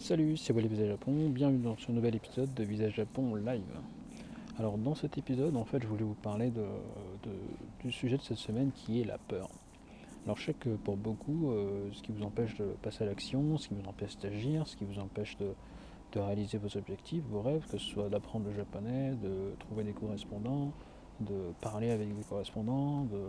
[0.00, 3.78] Salut, c'est Wally Visage Japon, bienvenue dans ce nouvel épisode de Visage Japon Live.
[4.58, 6.50] Alors dans cet épisode, en fait, je voulais vous parler
[7.80, 9.50] du sujet de cette semaine qui est la peur.
[10.24, 13.58] Alors je sais que pour beaucoup, euh, ce qui vous empêche de passer à l'action,
[13.58, 17.66] ce qui vous empêche d'agir, ce qui vous empêche de réaliser vos objectifs, vos rêves,
[17.70, 20.72] que ce soit d'apprendre le japonais, de trouver des correspondants,
[21.20, 23.20] de parler avec des correspondants, de,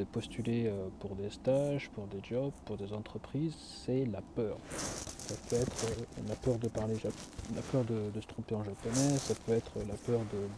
[0.00, 3.54] de postuler euh, pour des stages, pour des jobs, pour des entreprises,
[3.84, 4.56] c'est la peur.
[4.76, 7.12] Ça peut être euh, la peur de parler jap-
[7.54, 10.48] la peur de, se tromper en japonais, ça peut être la peur de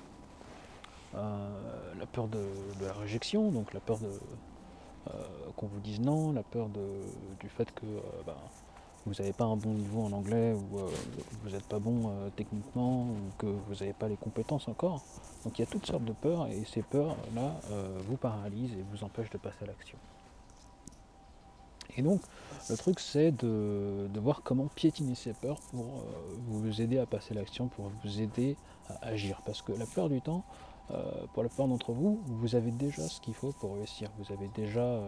[1.16, 2.44] euh, la peur de,
[2.80, 4.08] la réjection, donc la peur de
[5.56, 6.86] qu'on vous dise non, la peur de,
[7.40, 7.84] du fait que
[8.24, 8.36] bah,
[9.06, 10.88] vous n'avez pas un bon niveau en anglais ou euh,
[11.42, 15.02] vous n'êtes pas bon euh, techniquement ou que vous n'avez pas les compétences encore.
[15.44, 18.84] Donc il y a toutes sortes de peurs et ces peurs-là euh, vous paralysent et
[18.92, 19.98] vous empêchent de passer à l'action.
[21.96, 22.20] Et donc
[22.70, 26.02] le truc c'est de, de voir comment piétiner ces peurs pour
[26.46, 28.56] vous aider à passer à l'action, pour vous aider
[28.88, 29.42] à agir.
[29.44, 30.44] Parce que la plupart du temps,
[31.34, 34.10] pour la plupart d'entre vous, vous avez déjà ce qu'il faut pour réussir.
[34.18, 35.00] Vous avez déjà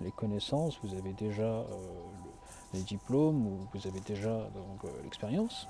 [0.00, 2.30] les connaissances, vous avez déjà le-
[2.72, 4.48] les diplômes, ou vous avez déjà euh,
[5.02, 5.68] l'expérience.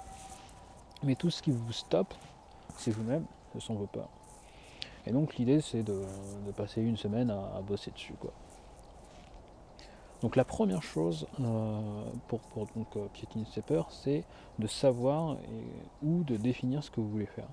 [1.02, 2.14] Mais tout ce qui vous stoppe,
[2.76, 4.10] c'est vous-même, ce sont vos peurs.
[5.06, 6.02] Et donc l'idée c'est de,
[6.56, 8.14] passer une semaine à, bosser dessus.
[8.20, 8.32] Quoi.
[10.20, 12.40] Donc la première chose euh, pour,
[12.76, 14.24] donc, euh, piétiner ses peurs, c'est
[14.58, 17.48] de savoir et- ou de définir ce que vous voulez faire.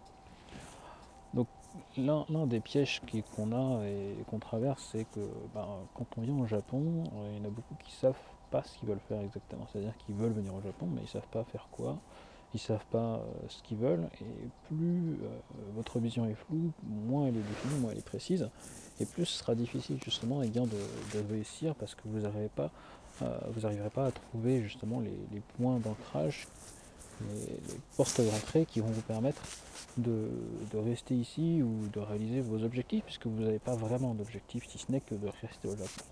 [1.34, 1.48] Donc
[1.96, 3.02] l'un des pièges
[3.36, 7.38] qu'on a et qu'on traverse, c'est que ben, quand on vient au Japon, euh, il
[7.38, 8.16] y en a beaucoup qui savent
[8.52, 9.68] pas ce qu'ils veulent faire exactement.
[9.72, 11.98] C'est-à-dire qu'ils veulent venir au Japon, mais ils savent pas faire quoi.
[12.54, 14.08] Ils savent pas euh, ce qu'ils veulent.
[14.22, 15.28] Et plus euh,
[15.76, 18.50] votre vision est floue, moins elle est définie, moins elle est précise
[19.00, 22.72] et plus ce sera difficile justement eh bien, de, réussir parce que vous n'arriverez pas,
[23.22, 26.48] euh, pas à trouver justement les, points d'ancrage,
[27.22, 29.42] les, les portes d'entrée qui vont vous permettre
[29.98, 30.30] de,
[30.72, 34.78] de rester ici ou de réaliser vos objectifs puisque vous n'avez pas vraiment d'objectif si
[34.78, 36.04] ce n'est que de rester au Japon.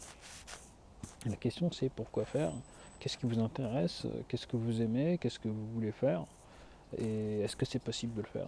[1.25, 2.51] La question c'est pourquoi faire?
[2.99, 4.05] Qu'est-ce qui vous intéresse?
[4.27, 5.17] Qu'est-ce que vous aimez?
[5.17, 6.25] Qu'est-ce que vous voulez faire?
[6.97, 8.47] Et est-ce que c'est possible de le faire?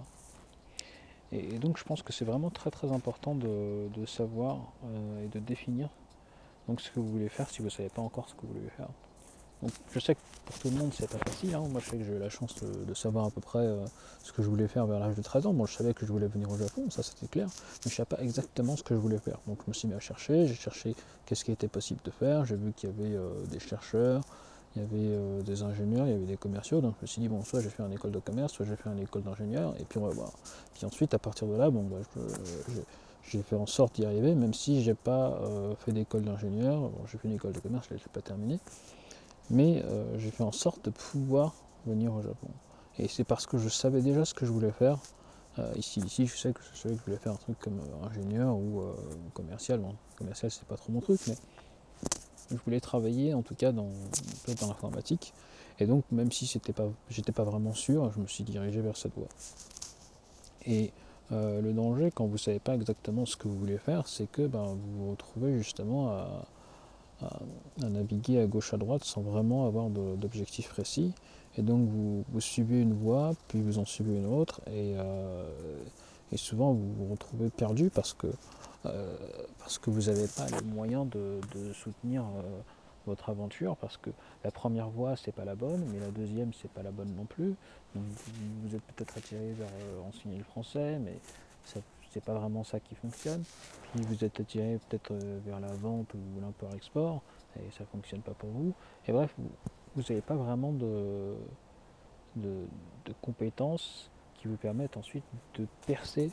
[1.32, 5.28] Et, donc je pense que c'est vraiment très très important de, de savoir euh, et
[5.28, 5.90] de définir
[6.68, 8.54] donc, ce que vous voulez faire si vous ne savez pas encore ce que vous
[8.54, 8.90] voulez faire.
[9.62, 11.64] Donc je sais que pour tout le monde c'est pas facile, hein.
[11.70, 13.84] moi je sais que j'ai eu la chance de, de savoir à peu près euh,
[14.24, 15.54] ce que je voulais faire vers l'âge de 13 ans.
[15.54, 17.94] Bon je savais que je voulais venir au Japon, ça c'était clair, mais je ne
[17.96, 19.40] savais pas exactement ce que je voulais faire.
[19.48, 22.46] Donc je me suis mis à chercher, j'ai cherché qu'est-ce qui était possible de faire,
[22.46, 24.22] j'ai vu qu'il y avait euh, des chercheurs,
[24.76, 27.22] il y avait euh, des ingénieurs, il y avait des commerciaux, donc je me suis
[27.22, 29.74] dit bon soit j'ai fait une école de commerce, soit j'ai fait une école d'ingénieur,
[29.80, 30.32] et puis on va voir.
[30.76, 31.98] Puis ensuite à partir de là, bon bah,
[33.30, 37.02] j'ai fait en sorte d'y arriver, même si j'ai pas euh, fait d'école d'ingénieur, bon,
[37.12, 38.60] j'ai fait une école de commerce, je ne l'ai pas terminée,
[39.50, 41.54] mais euh, j'ai fait en sorte de pouvoir
[41.86, 42.48] venir au Japon.
[43.00, 45.00] Et c'est parce que je savais déjà ce que je voulais faire.
[45.60, 47.80] Euh, ici, ici, je sais que je savais que je voulais faire un truc comme
[47.80, 48.84] euh, ingénieur ou
[49.34, 49.80] commercial.
[49.80, 51.36] Bon, commercial, c'est pas trop mon truc, mais
[52.52, 53.90] je voulais travailler en tout cas dans,
[54.60, 55.34] dans l'informatique.
[55.80, 58.98] Et donc, même si c'était pas, j'étais pas vraiment sûr, je me suis dirigé vers
[58.98, 59.28] cette voie.
[60.66, 60.92] Et
[61.30, 64.66] le danger, quand vous savez pas exactement ce que vous voulez faire, c'est que ben,
[64.66, 66.46] vous vous retrouvez justement à,
[67.22, 67.40] à-
[67.90, 71.14] naviguer à gauche à droite sans vraiment avoir d'objectif précis.
[71.58, 75.50] Et donc vous, suivez une voie, puis vous en suivez une autre, et, euh,
[76.36, 78.28] souvent vous vous retrouvez perdu parce que,
[78.86, 79.16] euh,
[79.58, 81.40] parce que vous n'avez pas les moyens de,
[81.74, 82.42] soutenir euh,
[83.08, 84.12] votre aventure, parce que
[84.44, 87.26] la première voie c'est pas la bonne, mais la deuxième c'est pas la bonne non
[87.26, 87.56] plus.
[87.96, 89.70] Vous, êtes peut-être attiré vers
[90.08, 91.18] enseigner le français, mais
[91.66, 91.80] ça-
[92.18, 93.44] c'est pas vraiment ça qui fonctionne.
[93.94, 97.22] Puis vous êtes attiré peut-être euh, vers la vente ou l'import-export,
[97.58, 98.74] et ça fonctionne pas pour vous.
[99.08, 101.36] Et bref, vous- n'avez pas vraiment de,
[102.36, 102.66] de,
[103.22, 105.24] compétences qui vous permettent ensuite
[105.56, 106.32] de percer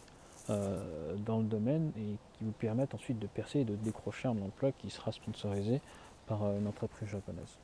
[0.51, 4.41] euh, dans le domaine et qui vous permettent ensuite de percer et de décrocher un
[4.43, 5.81] emploi qui sera sponsorisé
[6.27, 7.59] par euh, une entreprise japonaise.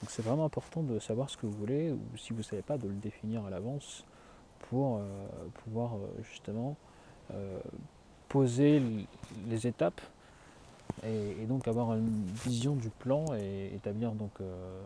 [0.00, 2.62] Donc c'est vraiment important de savoir ce que vous voulez ou si vous ne savez
[2.62, 4.04] pas de le définir à l'avance
[4.70, 5.00] pour
[5.64, 6.76] pouvoir justement
[8.28, 9.04] poser l-
[9.48, 10.00] les étapes
[11.04, 14.80] et, donc avoir une vision du plan et établir donc euh,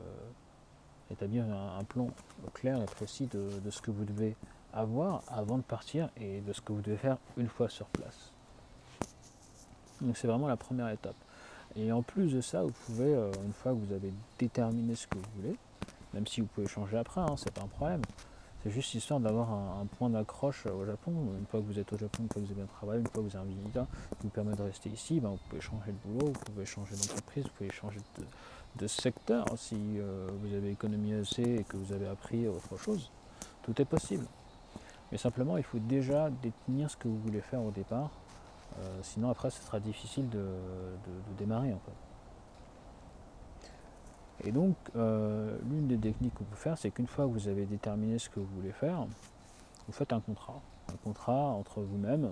[1.11, 2.09] établir un, plan
[2.55, 4.37] clair et précis de, de ce que vous devez
[4.73, 8.33] avoir avant de partir et de ce que vous devez faire une fois sur place.
[10.01, 11.17] Donc c'est vraiment la première étape.
[11.77, 15.07] Et en plus de ça, vous pouvez, euh, une fois que vous avez déterminé ce
[15.07, 15.57] que vous voulez,
[16.13, 18.03] même si vous pouvez changer après, hein, c'est pas un problème,
[18.63, 21.13] C'est juste histoire d'avoir un, point d'accroche au Japon.
[21.37, 23.09] Une fois que vous êtes au Japon, une fois que vous avez un travail, une
[23.09, 23.87] fois que vous avez un visa
[24.21, 26.95] qui vous permet de rester ici, ben, vous pouvez changer de boulot, vous pouvez changer
[26.95, 27.99] d'entreprise, vous pouvez changer
[28.77, 33.11] de, secteur si euh, vous avez économisé assez et que vous avez appris autre chose.
[33.63, 34.27] Tout est possible.
[35.11, 38.11] Mais simplement, il faut déjà détenir ce que vous voulez faire au départ.
[38.79, 40.47] Euh, sinon, après, ce sera difficile de,
[41.37, 42.12] démarrer en fait.
[44.45, 47.65] Et donc, euh, l'une des techniques qu'on peut faire, c'est qu'une fois que vous avez
[47.65, 49.07] déterminé ce que vous voulez faire,
[49.87, 50.61] vous faites un contrat.
[50.93, 52.31] Un contrat entre vous-même,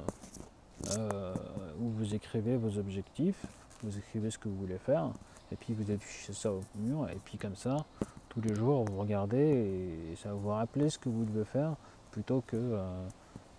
[0.98, 1.34] euh,
[1.80, 3.46] où vous écrivez vos objectifs,
[3.82, 5.10] vous écrivez ce que vous voulez faire,
[5.52, 7.76] et puis vous affichez ça au mur, et puis comme ça,
[8.28, 9.38] tous les jours, vous regardez,
[10.12, 11.76] et ça va vous rappeler ce que vous devez faire,
[12.10, 13.06] plutôt que euh,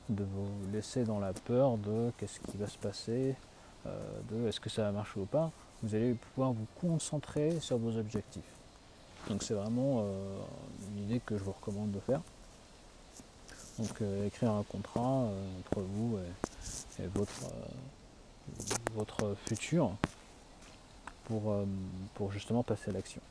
[0.09, 3.35] de vous laisser dans la peur de qu'est-ce qui va se passer,
[4.29, 5.51] de est-ce que ça va marcher ou pas
[5.83, 8.43] vous allez pouvoir vous concentrer sur vos objectifs.
[9.29, 10.39] Donc c'est vraiment euh,
[10.89, 12.21] une idée que je vous recommande de faire.
[13.79, 16.17] Donc euh, écrire un contrat euh, entre vous
[16.99, 17.51] et, votre,
[18.93, 19.91] votre futur
[21.25, 21.55] pour,
[22.13, 23.21] pour justement passer à l'action.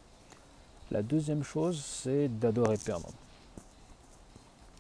[0.91, 3.09] La deuxième chose, c'est d'adorer perdre.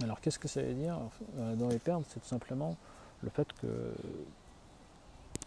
[0.02, 0.98] Alors qu'est-ce que ça veut dire?
[1.52, 2.76] Adorer perdre, c'est tout simplement
[3.22, 3.94] le fait que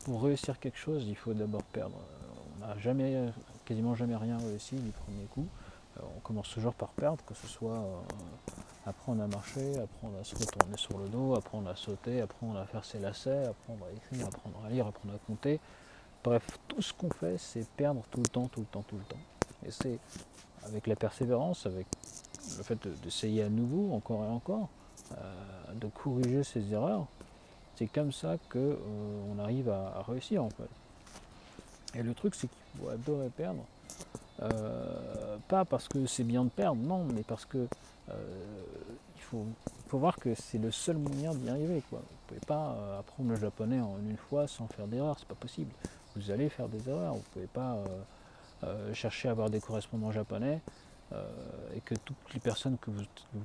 [0.03, 1.95] pour réussir quelque chose, il faut d'abord perdre.
[2.57, 3.29] On n'a jamais,
[3.65, 5.47] quasiment jamais rien réussi du premier coup.
[5.97, 7.99] Euh, on commence toujours par perdre, que ce soit euh,
[8.85, 12.65] apprendre à marcher, apprendre à se retourner sur le dos, apprendre à sauter, apprendre à
[12.65, 15.59] faire ses lacets, apprendre à écrire, apprendre à lire, apprendre à compter.
[16.23, 19.03] Bref, tout ce qu'on fait, c'est perdre tout le temps, tout le temps, tout le
[19.03, 19.19] temps.
[19.65, 19.99] Et c'est
[20.65, 21.85] avec la persévérance, avec
[22.57, 24.69] le fait d'essayer à nouveau, encore et encore,
[25.11, 27.07] euh, de corriger ses erreurs,
[27.75, 31.99] c'est comme ça qu'on euh, arrive à, réussir en fait.
[31.99, 33.63] Et le truc c'est qu'il faut adorer perdre.
[34.41, 37.67] Euh, pas parce que c'est bien de perdre, non, mais parce que
[38.09, 38.13] euh,
[39.15, 39.45] il, faut,
[39.91, 41.83] voir que c'est le seul moyen d'y arriver.
[41.89, 41.99] Quoi.
[41.99, 45.35] Vous ne pouvez pas apprendre le japonais en une fois sans faire d'erreur, c'est pas
[45.35, 45.71] possible.
[46.15, 47.77] Vous allez faire des erreurs, vous ne pouvez pas
[48.93, 50.61] chercher à avoir des correspondants japonais
[51.75, 53.03] et que toutes les personnes que vous,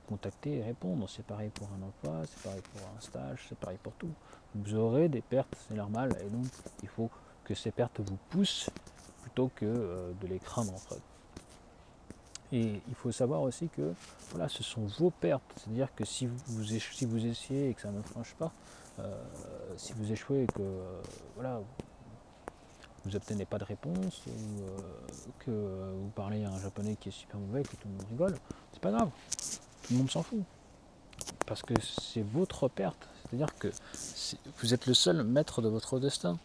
[0.08, 1.04] contactez répondent.
[1.08, 4.10] C'est pareil pour un emploi, c'est pareil pour un stage, c'est pareil pour tout.
[4.54, 6.46] Vous aurez des pertes, c'est normal, et donc
[6.82, 7.10] il faut
[7.44, 8.70] que ces pertes vous poussent
[9.22, 11.00] plutôt que euh, de les craindre en fait.
[12.50, 13.92] Et il faut savoir aussi que
[14.30, 15.42] voilà, ce sont vos pertes.
[15.56, 18.52] C'est-à-dire que si vous, si vous essayez et que ça ne marche pas,
[18.98, 19.22] euh,
[19.76, 20.62] si vous échouez et que
[21.34, 21.60] voilà,
[23.08, 24.78] vous n'obtenez pas de réponse, ou euh,
[25.38, 25.50] que
[25.94, 28.34] vous parlez à un japonais qui est super mauvais, que tout le monde rigole,
[28.72, 29.10] c'est pas grave.
[29.82, 30.42] Tout le monde s'en fout.
[31.46, 33.08] Parce que c'est votre perte.
[33.24, 33.68] C'est-à-dire que
[34.60, 36.38] vous êtes le seul maître de votre destin.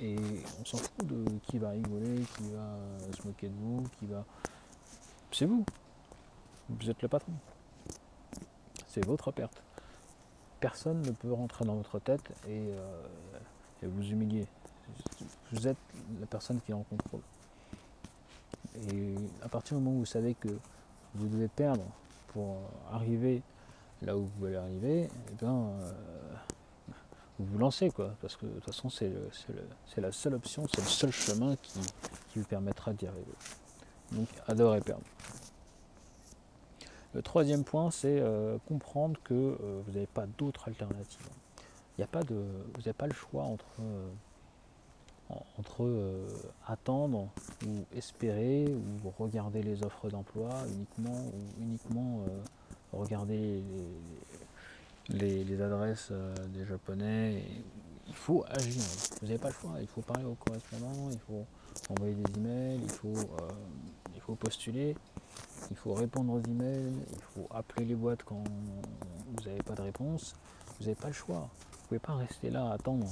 [0.00, 0.16] Et
[0.60, 2.78] on s'en fout de qui va rigoler, qui va
[3.16, 4.24] se moquer de vous, qui va.
[5.32, 5.64] C'est vous.
[6.68, 7.32] Vous êtes le patron.
[8.86, 9.60] C'est votre perte.
[10.60, 12.98] Personne ne peut rentrer dans votre tête et, euh,
[13.82, 14.46] et vous humilier
[15.52, 15.76] vous êtes
[16.20, 17.20] la personne qui est en contrôle.
[18.90, 20.48] Et à partir du moment où vous savez que
[21.14, 21.84] vous devez perdre
[22.28, 22.58] pour
[22.92, 23.42] arriver
[24.02, 25.92] là où vous voulez arriver, eh bien, euh,
[27.38, 29.10] vous vous lancez quoi, parce que de toute façon c'est
[29.96, 31.80] la seule option, c'est le seul chemin qui,
[32.36, 33.32] vous permettra d'y arriver.
[34.12, 35.04] Donc adorer perdre.
[37.14, 41.26] Le troisième point, c'est euh, comprendre que euh, vous n'avez pas d'autre alternative.
[41.96, 43.64] Il n'y a pas de, vous n'avez pas le choix entre
[45.28, 46.26] entre euh,
[46.66, 47.28] attendre
[47.66, 53.62] ou espérer ou regarder les offres d'emploi uniquement ou uniquement euh, regarder
[55.08, 57.42] les, adresses euh, des japonais.
[58.06, 58.82] il faut agir,
[59.20, 61.44] vous n'avez pas le choix, il faut parler aux correspondants, il faut
[61.90, 63.14] envoyer des emails, il faut,
[64.14, 64.96] il faut postuler,
[65.70, 69.82] il faut répondre aux emails, il faut appeler les boîtes quand vous n'avez pas de
[69.82, 70.34] réponse.
[70.78, 71.48] Vous n'avez pas le choix.
[71.72, 73.06] Vous ne pouvez pas rester là à attendre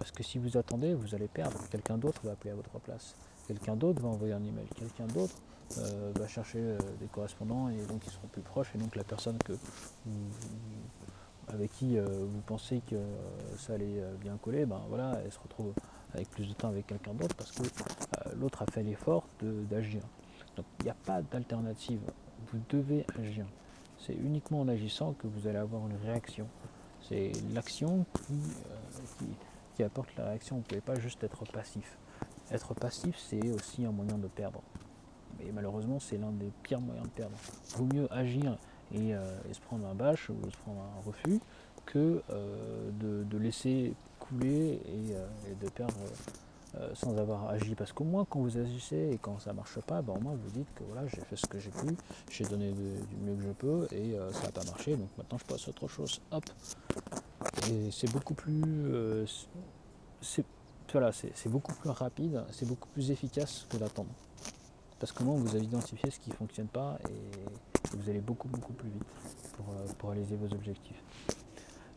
[0.00, 1.58] parce que si vous attendez, vous allez perdre.
[1.70, 3.14] Quelqu'un d'autre va appeler à votre place.
[3.46, 4.64] Quelqu'un d'autre va envoyer un email.
[4.74, 5.34] Quelqu'un d'autre
[5.76, 8.70] euh, va chercher euh, des correspondants et donc ils seront plus proches.
[8.74, 9.52] Et donc la personne que
[11.48, 12.96] avec qui euh, vous pensez que
[13.58, 15.74] ça allait bien coller, ben voilà, elle se retrouve
[16.14, 17.64] avec plus de temps avec quelqu'un d'autre parce que
[18.40, 20.00] l'autre a fait l'effort d'agir.
[20.56, 22.00] Donc il n'y a pas d'alternative.
[22.50, 23.44] Vous devez agir.
[23.98, 26.46] C'est uniquement en agissant que vous allez avoir une réaction.
[27.06, 29.26] C'est l'action qui
[29.82, 30.56] apporte la réaction.
[30.56, 31.98] Vous ne pouvez pas juste être passif.
[32.50, 34.60] Être passif, c'est aussi un moyen de perdre.
[35.38, 37.36] Mais malheureusement, c'est l'un des pires moyens de perdre.
[37.76, 38.58] Vaut mieux agir
[38.92, 41.40] et, euh, se prendre un bâche ou se prendre un refus
[41.86, 45.26] que euh, de, laisser couler et, euh,
[45.60, 45.94] de perdre
[46.94, 47.74] sans avoir agi.
[47.74, 50.34] Parce qu'au moins, quand vous agissez et quand ça ne marche pas, ben, au moins
[50.34, 51.96] vous dites que voilà, j'ai fait ce que j'ai pu,
[52.30, 55.44] j'ai donné du mieux que je peux et ça n'a pas marché, donc maintenant je
[55.46, 56.20] passe à autre chose.
[56.30, 56.44] Hop.
[57.90, 58.62] C'est beaucoup plus.
[58.64, 59.26] Euh,
[60.20, 60.44] c'est
[61.48, 64.10] beaucoup plus rapide, c'est beaucoup plus efficace que d'attendre.
[64.98, 68.48] Parce que moi, vous avez identifié ce qui ne fonctionne pas et vous allez beaucoup
[68.48, 69.04] beaucoup plus vite
[69.56, 69.64] pour,
[69.96, 71.02] pour réaliser vos objectifs.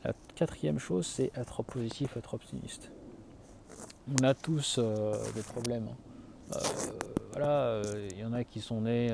[0.06, 2.92] La quatrième chose, c'est être positif, être optimiste
[4.08, 5.88] on a tous euh, des problèmes.
[5.88, 6.56] Hein.
[6.56, 6.60] Euh,
[7.32, 9.10] voilà, il euh, y en a qui sont nés,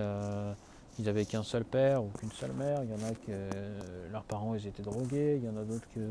[0.99, 2.83] ils n'avaient qu'un seul père ou qu'une seule mère.
[2.83, 5.39] Il y en a que leurs parents ils étaient drogués.
[5.41, 6.09] Il y en a d'autres que,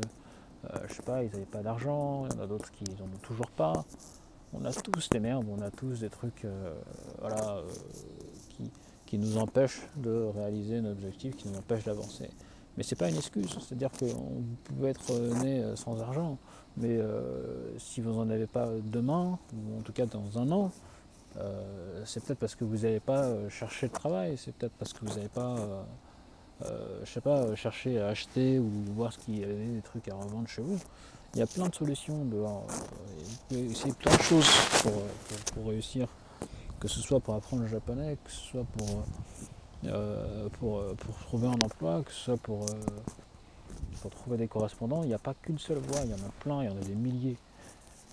[0.87, 2.25] je sais pas, ils n'avaient pas d'argent.
[2.25, 3.85] Il y en a d'autres qui n'en ont toujours pas.
[4.51, 6.47] On a tous des merdes, on a tous des trucs,
[7.19, 7.61] voilà,
[8.49, 8.71] qui,
[9.05, 12.29] qui nous empêchent de réaliser nos objectifs, qui nous empêchent d'avancer.
[12.77, 15.11] Mais c'est pas une excuse, c'est-à-dire qu'on pouvait être
[15.43, 16.37] né sans argent,
[16.77, 20.71] mais euh, si vous n'en avez pas demain, ou en tout cas dans un an,
[21.39, 24.93] euh, c'est peut-être parce que vous n'avez pas euh, cherché de travail, c'est peut-être parce
[24.93, 25.55] que vous n'avez pas,
[27.03, 30.15] je sais pas, cherché à acheter ou voir ce qu'il y avait des trucs à
[30.15, 30.79] revendre chez vous.
[31.35, 32.65] Il y a plein de solutions dehors.
[32.67, 34.47] Vous pouvez essayer plein de choses
[35.53, 36.07] pour, réussir,
[36.79, 39.03] que ce soit pour apprendre le japonais, que ce soit pour,
[40.59, 42.65] pour, pour trouver un emploi, que ce soit pour
[43.99, 46.31] pour trouver des correspondants, il n'y a pas qu'une seule voie, il y en a
[46.39, 47.37] plein, il y en a des milliers.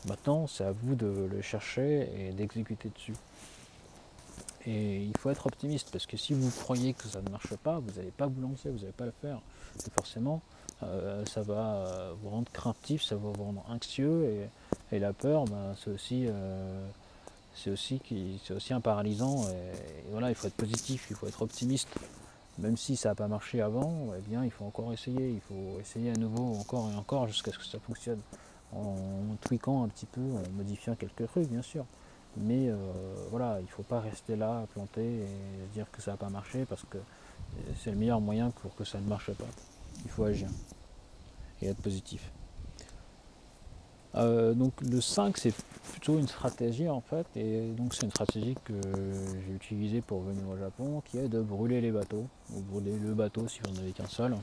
[0.06, 3.14] Maintenant, c'est à vous de le chercher et d'exécuter dessus.
[4.66, 7.78] Et il faut être optimiste parce que si vous croyez que ça ne marche pas,
[7.78, 9.40] vous n'allez pas vous lancer, vous n'allez pas le faire.
[9.86, 10.42] Et forcément,
[10.82, 14.48] euh, ça va vous rendre craintif, ça va vous rendre anxieux
[14.92, 16.86] et, la peur, ben, c'est aussi, euh,
[17.68, 18.00] aussi,
[18.50, 19.44] aussi un paralysant.
[19.48, 21.88] et, voilà, il faut être positif, il faut être optimiste
[22.58, 25.78] même si ça n'a pas marché avant, eh bien il faut encore essayer, il faut
[25.80, 28.20] essayer à nouveau encore et encore jusqu'à ce que ça fonctionne.
[28.73, 31.85] En tweakant un petit peu, en modifiant quelques trucs bien sûr.
[32.37, 32.76] Mais euh,
[33.30, 35.26] voilà, il ne faut pas rester là à planter et
[35.73, 36.99] dire que ça n'a pas marché parce que
[37.82, 39.46] c'est le meilleur moyen pour que ça ne marche pas.
[40.04, 40.49] Il faut agir
[41.62, 42.30] et être positif.
[44.14, 45.54] Euh, donc le 5 c'est
[45.92, 48.73] plutôt une stratégie en fait et donc c'est une stratégie que
[49.46, 53.12] j'ai utilisée pour venir au Japon qui est de brûler les bateaux ou brûler le
[53.12, 54.35] bateau si vous n'en avez qu'un seul.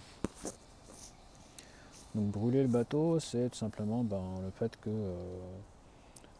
[2.16, 5.16] Donc brûler le bateau c'est tout simplement ben, le fait que euh,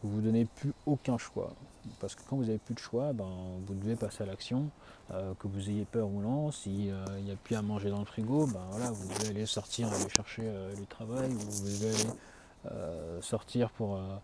[0.02, 1.52] vous vous donnez plus aucun choix
[2.00, 3.28] parce que quand vous n'avez plus de choix ben,
[3.66, 4.68] vous devez passer à l'action
[5.10, 8.04] euh, que vous ayez peur ou non s'il n'y a plus à manger dans le
[8.04, 12.10] frigo ben, voilà, vous devez aller sortir aller chercher du travail ou vous devez aller
[12.72, 14.16] euh, sortir pour, euh,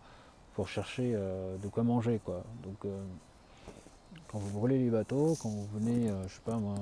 [0.55, 2.21] pour chercher euh, de quoi manger.
[2.25, 2.43] Quoi.
[2.63, 2.91] Donc
[4.29, 6.75] quand vous brûlez les bateaux, quand vous venez, je sais pas moi,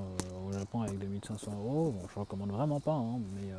[0.47, 3.53] au Japon avec 2500 euros, bon, je recommande vraiment pas, hein, mais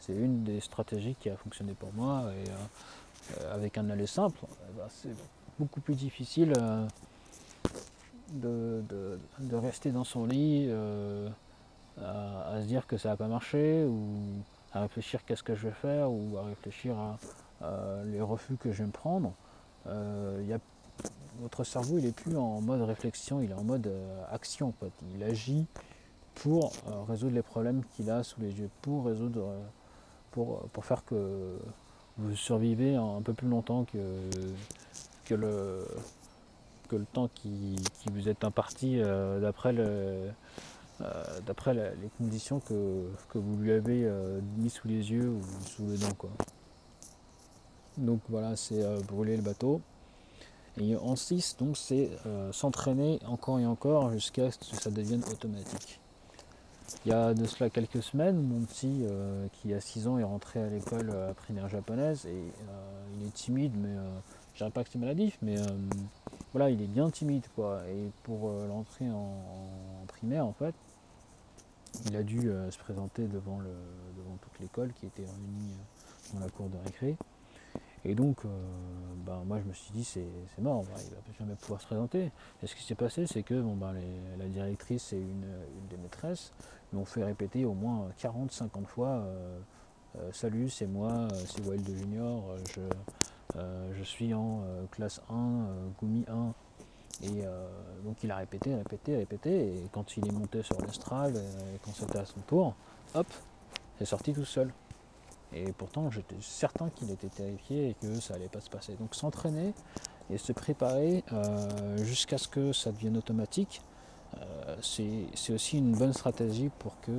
[0.00, 2.24] c'est une des stratégies qui a fonctionné pour moi.
[2.32, 5.14] Et avec un aller simple, eh ben, c'est
[5.58, 6.52] beaucoup plus difficile
[8.32, 9.18] de,
[9.52, 10.70] rester dans son lit
[12.02, 15.74] à, se dire que ça n'a pas marché ou à réfléchir qu'est-ce que je vais
[15.74, 17.18] faire ou à réfléchir à,
[18.04, 19.32] les refus que je vais me prendre.
[19.86, 20.58] Euh,
[21.40, 24.72] votre cerveau il est plus en mode réflexion, il est en mode euh, action.
[25.14, 25.66] Il agit
[26.34, 29.52] pour euh, résoudre les problèmes qu'il a sous les yeux, pour résoudre,
[30.72, 31.58] pour, faire que
[32.16, 33.98] vous survivez un, peu plus longtemps que,
[35.24, 35.86] que, le,
[36.88, 39.00] que le temps qui, qui vous est imparti
[39.40, 40.30] d'après le
[41.00, 43.04] euh, d'après les conditions que,
[43.34, 46.14] vous lui avez euh, mis sous les yeux ou sous les dents.
[46.18, 46.30] Quoi.
[47.96, 49.80] Donc voilà, c'est euh, brûler le bateau.
[50.80, 52.08] Et en 6, donc c'est
[52.52, 55.98] s'entraîner encore et encore jusqu'à ce que ça devienne automatique.
[57.04, 59.04] Il y a de cela quelques semaines, mon petit
[59.52, 62.42] qui a 6 ans est rentré à l'école primaire japonaise et
[63.14, 63.94] il est timide, mais
[64.54, 65.56] je dirais pas que c'est maladif, mais
[66.52, 67.82] voilà, il est bien timide quoi.
[67.88, 70.74] Et pour l'entrée en, primaire en fait,
[72.06, 73.70] il a dû euh, se présenter devant, le,
[74.16, 77.16] devant toute l'école qui était réunie euh, dans la cour de récré.
[78.04, 78.48] Et donc, euh,
[79.26, 80.22] ben, moi je me suis dit, c'est
[80.58, 82.30] mort, il ne va jamais pouvoir se présenter.
[82.62, 83.94] Et ce qui s'est passé, c'est que bon, ben,
[84.38, 85.46] la directrice et une,
[85.90, 86.52] des maîtresses
[86.92, 89.24] m'ont fait répéter au moins 40-50 fois
[90.32, 92.42] Salut, c'est moi, c'est Wild Junior,
[92.74, 93.60] je,
[93.92, 95.66] je suis en classe 1,
[96.00, 96.54] Gumi 1.
[97.22, 97.66] Et euh,
[98.04, 101.78] donc il a répété, répété, répété, et quand il est monté sur l'estrade, euh, et
[101.84, 102.74] quand c'était à son tour,
[103.14, 103.26] hop,
[103.98, 104.72] c'est sorti tout seul.
[105.52, 108.94] Et pourtant j'étais certain qu'il était terrifié et que ça allait pas se passer.
[108.94, 109.74] Donc s'entraîner
[110.30, 113.80] et se préparer euh, jusqu'à ce que ça devienne automatique,
[114.82, 117.10] c'est aussi une bonne stratégie pour que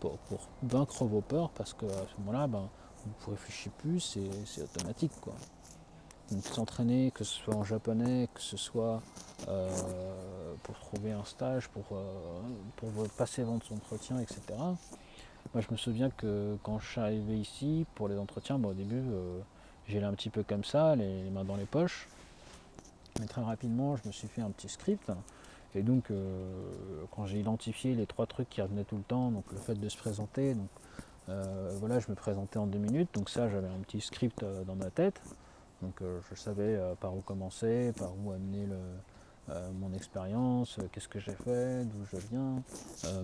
[0.00, 0.18] pour,
[0.62, 2.68] vaincre vos peurs parce qu'à ce moment-là, ben,
[3.04, 5.12] vous ne réfléchissez plus, c'est automatique.
[6.30, 9.00] Donc s'entraîner, que ce soit en japonais, que ce soit
[9.48, 9.70] euh,
[10.62, 12.02] pour trouver un stage, pour, euh,
[12.76, 14.40] pour passer votre entretien, etc.
[15.54, 19.02] Moi je me souviens que quand je suis arrivé ici pour les entretiens, au début
[19.86, 22.08] j'allais un petit peu comme ça, les, mains dans les poches.
[23.20, 25.10] Mais très rapidement je me suis fait un petit script.
[25.74, 26.12] Et donc
[27.10, 29.88] quand j'ai identifié les trois trucs qui revenaient tout le temps, donc le fait de
[29.88, 30.68] se présenter, donc
[31.28, 34.64] euh, voilà, je me présentais en deux minutes, donc ça j'avais un petit script euh,
[34.64, 35.20] dans ma tête.
[35.82, 38.66] Donc euh, je savais par où commencer, par où amener
[39.80, 42.62] mon expérience, qu'est-ce que j'ai fait, d'où je viens,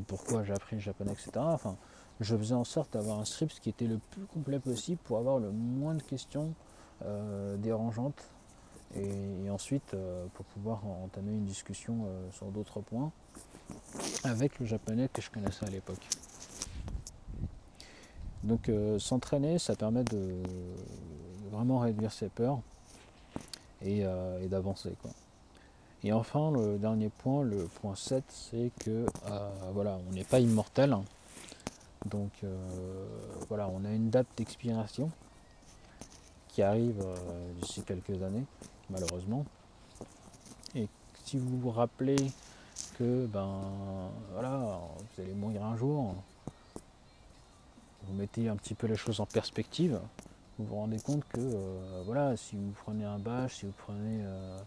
[0.07, 1.33] pourquoi j'ai appris le japonais, etc.
[1.37, 1.77] Enfin,
[2.21, 5.39] je faisais en sorte d'avoir un script qui était le plus complet possible pour avoir
[5.39, 6.55] le moins de questions
[7.59, 8.23] dérangeantes
[8.95, 9.95] et, ensuite
[10.35, 13.11] pour pouvoir entamer une discussion sur d'autres points
[14.23, 16.07] avec le japonais que je connaissais à l'époque.
[18.45, 20.35] Donc euh, s'entraîner, ça permet de
[21.51, 22.61] vraiment réduire ses peurs
[23.83, 24.93] et, euh, d'avancer.
[26.03, 30.41] Et enfin, le dernier point, le point 7, c'est que euh, voilà, on n'est pas
[30.41, 30.95] immortel.
[32.05, 32.31] Donc
[33.49, 35.11] voilà, on a une date d'expiration
[36.49, 37.03] qui arrive
[37.61, 38.45] d'ici quelques années,
[38.91, 39.45] malheureusement.
[40.75, 40.89] Et
[41.25, 42.31] si vous vous rappelez
[42.99, 43.61] que ben
[44.33, 46.15] voilà, vous allez mourir un jour,
[48.07, 49.99] vous mettez un petit peu les choses en perspective,
[50.59, 54.21] vous vous rendez compte que euh, voilà, si vous prenez un bâche, si vous prenez
[54.25, 54.59] euh,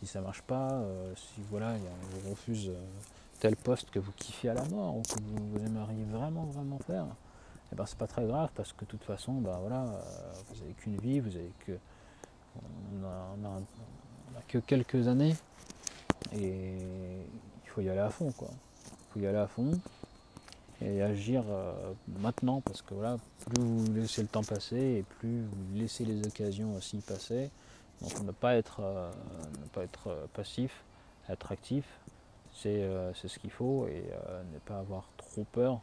[0.00, 2.70] si ça marche pas, euh, si voilà, on vous refuse
[3.36, 7.04] tel poste que vous kiffez à la mort ou que vous, aimeriez vraiment vraiment faire,
[7.04, 9.84] et eh ben c'est pas très grave parce que de toute façon, ben voilà,
[10.48, 11.72] vous avez qu'une vie, vous avez que
[13.02, 13.60] on a,
[14.48, 15.34] que quelques années
[16.32, 16.76] et
[17.64, 18.48] il faut y aller à fond quoi.
[18.50, 19.72] Il faut y aller à fond
[20.82, 21.72] et agir euh,
[22.20, 26.26] maintenant parce que voilà, plus vous laissez le temps passer et plus vous laissez les
[26.26, 27.50] occasions aussi passer.
[28.02, 29.10] Donc ne pas être, euh,
[29.62, 30.84] ne pas être euh, passif,
[31.28, 31.84] être actif,
[32.62, 34.04] c'est ce qu'il faut et
[34.52, 35.80] ne pas avoir trop peur,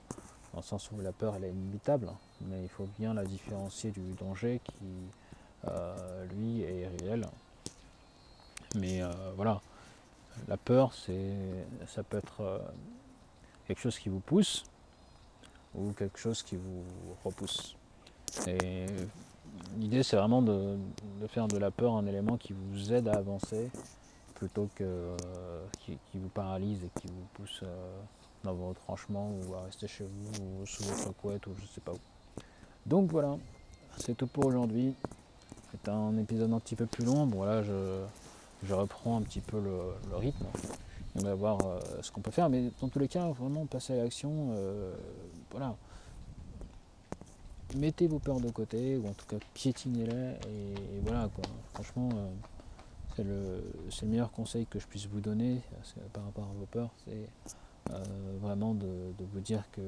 [0.54, 2.10] dans le sens où la peur elle est inévitable,
[2.42, 5.72] mais il faut bien la différencier du danger qui
[6.36, 7.28] lui est réel.
[8.76, 9.02] Mais
[9.36, 9.62] voilà,
[10.48, 11.36] la peur c'est
[11.88, 12.62] ça peut être
[13.68, 14.66] quelque chose qui vous pousse,
[15.76, 16.84] ou quelque chose qui vous
[17.24, 17.76] repousse.
[18.48, 18.88] Et
[19.78, 20.78] l'idée c'est vraiment de,
[21.28, 23.70] faire de la peur un élément qui vous aide à avancer
[24.44, 28.02] plutôt que euh, qui, vous paralyse et qui vous pousse euh,
[28.44, 31.80] dans vos retranchements ou à rester chez vous ou sous votre couette ou je sais
[31.80, 32.00] pas où.
[32.86, 33.38] Donc voilà,
[34.00, 34.96] c'est tout pour aujourd'hui.
[35.72, 37.26] C'est un épisode un petit peu plus long.
[37.26, 40.46] Bon là je, reprends un petit peu le rythme
[41.16, 42.50] on va voir euh, ce qu'on peut faire.
[42.50, 44.58] Mais dans tous les cas, vraiment passer à l'action.
[45.52, 45.74] Voilà.
[47.78, 51.44] Mettez vos peurs de côté, ou en tout cas piétinez-les, et, voilà quoi.
[51.74, 52.10] Franchement,
[53.16, 53.64] c'est le,
[54.02, 55.62] le, meilleur conseil que je puisse vous donner
[56.14, 56.92] par rapport à vos peurs.
[57.06, 57.30] C'est
[58.42, 59.82] vraiment de, vous dire que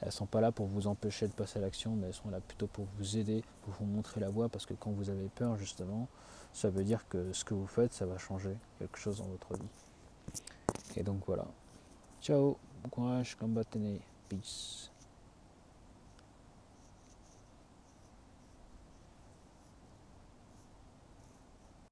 [0.00, 2.40] elles sont pas là pour vous empêcher de passer à l'action, mais elles sont là
[2.40, 5.56] plutôt pour vous aider, pour vous montrer la voie, parce que quand vous avez peur,
[5.56, 6.08] justement,
[6.52, 9.54] ça veut dire que ce que vous faites, ça va changer quelque chose dans votre
[9.54, 9.68] vie.
[10.96, 11.46] Et donc voilà.
[12.20, 14.93] Ciao, bon courage, combattez, peace.